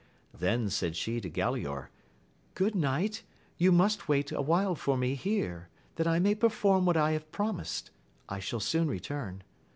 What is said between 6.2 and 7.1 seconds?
perform what